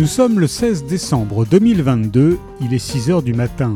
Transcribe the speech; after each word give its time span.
Nous 0.00 0.06
sommes 0.06 0.40
le 0.40 0.46
16 0.46 0.86
décembre 0.86 1.44
2022, 1.44 2.38
il 2.62 2.72
est 2.72 2.78
6 2.78 3.10
heures 3.10 3.22
du 3.22 3.34
matin. 3.34 3.74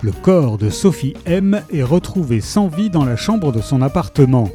Le 0.00 0.12
corps 0.12 0.58
de 0.58 0.70
Sophie 0.70 1.14
M 1.26 1.60
est 1.72 1.82
retrouvé 1.82 2.40
sans 2.40 2.68
vie 2.68 2.88
dans 2.88 3.04
la 3.04 3.16
chambre 3.16 3.50
de 3.50 3.60
son 3.60 3.82
appartement. 3.82 4.48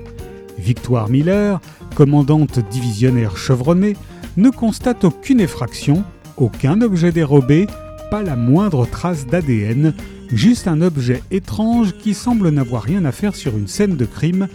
Victoire 0.58 1.10
Miller, 1.10 1.60
commandante 1.96 2.60
divisionnaire 2.72 3.36
chevronnée, 3.36 3.98
ne 4.38 4.50
constate 4.50 5.04
aucune 5.04 5.42
effraction, 5.42 6.06
aucun 6.38 6.80
objet 6.80 7.12
dérobé, 7.12 7.68
pas 8.10 8.24
la 8.24 8.38
moindre 8.38 8.86
trace 8.86 9.28
d'ADN, 9.28 9.94
juste 10.32 10.66
un 10.66 10.82
objet 10.82 11.22
étrange 11.30 11.92
qui 11.98 12.14
semble 12.14 12.48
n'avoir 12.52 12.84
rien 12.84 13.04
à 13.04 13.12
faire 13.12 13.36
sur 13.36 13.58
une 13.58 13.68
scène 13.68 13.98
de 13.98 14.06
crime, 14.06 14.48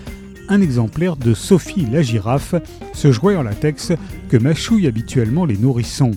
un 0.48 0.62
exemplaire 0.62 1.16
de 1.16 1.34
Sophie 1.34 1.86
la 1.93 2.00
girafe, 2.00 2.54
ce 2.95 3.12
jouet 3.12 3.36
en 3.36 3.43
latex 3.43 3.93
que 4.30 4.38
mâchouillent 4.38 4.86
habituellement 4.86 5.44
les 5.44 5.58
nourrissons. 5.58 6.13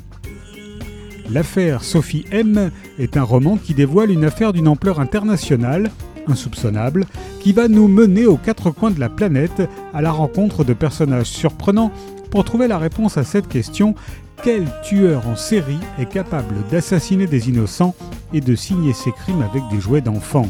L'affaire 1.32 1.84
Sophie 1.84 2.26
M 2.32 2.72
est 3.00 3.18
un 3.18 3.24
roman 3.24 3.58
qui 3.58 3.74
dévoile 3.74 4.12
une 4.12 4.26
affaire 4.26 4.54
d'une 4.54 4.68
ampleur 4.68 5.00
internationale, 5.00 5.90
insoupçonnable, 6.28 7.06
qui 7.40 7.54
va 7.54 7.68
nous 7.68 7.88
mener 7.88 8.26
aux 8.26 8.38
quatre 8.38 8.72
coins 8.72 8.92
de 8.92 9.00
la 9.00 9.10
planète 9.10 9.62
à 9.94 10.02
la 10.02 10.12
rencontre 10.12 10.64
de 10.64 10.74
personnages 10.74 11.28
surprenants 11.28 11.92
pour 12.30 12.44
trouver 12.44 12.68
la 12.68 12.78
réponse 12.78 13.18
à 13.18 13.24
cette 13.24 13.48
question. 13.48 13.96
Quel 14.44 14.66
tueur 14.84 15.28
en 15.28 15.36
série 15.36 15.80
est 16.00 16.10
capable 16.10 16.56
d'assassiner 16.72 17.28
des 17.28 17.50
innocents 17.50 17.96
et 18.34 18.42
de 18.42 18.56
signer 18.56 18.94
ses 18.94 19.12
crimes 19.12 19.42
avec 19.42 19.64
des 19.72 19.80
jouets 19.80 20.02
d'enfants? 20.02 20.50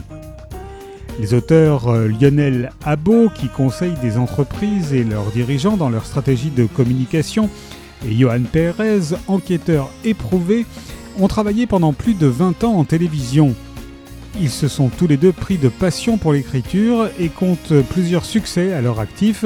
Les 1.20 1.36
auteurs 1.36 1.90
euh, 1.90 2.08
Lionel 2.08 2.72
Abo, 2.84 3.30
qui 3.30 3.48
conseillent 3.48 4.00
des 4.02 4.18
entreprises 4.18 4.94
et 4.94 5.04
leurs 5.04 5.30
dirigeants 5.32 5.78
dans 5.78 5.90
leur 5.90 6.06
stratégie 6.06 6.50
de 6.50 6.66
communication, 6.66 7.50
et 8.08 8.16
Johan 8.16 8.44
Perez, 8.52 9.16
enquêteur 9.28 9.90
éprouvé, 10.04 10.66
ont 11.20 11.28
travaillé 11.28 11.68
pendant 11.68 11.94
plus 11.94 12.14
de 12.14 12.28
20 12.28 12.64
ans 12.64 12.76
en 12.76 12.84
télévision. 12.84 13.56
Ils 14.40 14.50
se 14.50 14.68
sont 14.68 14.90
tous 14.90 15.08
les 15.08 15.18
deux 15.18 15.32
pris 15.32 15.58
de 15.58 15.70
passion 15.70 16.18
pour 16.18 16.34
l'écriture 16.34 17.10
et 17.20 17.30
comptent 17.30 17.74
plusieurs 17.92 18.26
succès 18.26 18.74
à 18.74 18.82
leur 18.82 19.00
actif, 19.00 19.46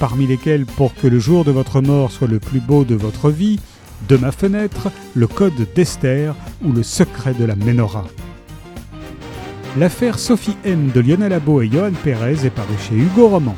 parmi 0.00 0.26
lesquels 0.26 0.64
Pour 0.64 0.94
que 0.94 1.06
le 1.06 1.18
jour 1.18 1.44
de 1.44 1.50
votre 1.50 1.80
mort 1.80 2.10
soit 2.10 2.28
le 2.28 2.38
plus 2.38 2.60
beau 2.60 2.84
de 2.84 2.94
votre 2.94 3.30
vie, 3.30 3.60
De 4.08 4.16
ma 4.16 4.32
fenêtre, 4.32 4.90
Le 5.14 5.26
Code 5.26 5.66
d'Esther 5.76 6.34
ou 6.64 6.72
Le 6.72 6.82
secret 6.82 7.34
de 7.38 7.44
la 7.44 7.56
Ménorah. 7.56 8.06
L'affaire 9.78 10.18
Sophie 10.18 10.56
M 10.64 10.90
de 10.94 11.00
Lionel 11.00 11.32
Abo 11.32 11.62
et 11.62 11.70
Johan 11.70 11.92
Perez 12.02 12.44
est 12.44 12.50
parue 12.50 12.78
chez 12.88 12.94
Hugo 12.94 13.28
Roman. 13.28 13.56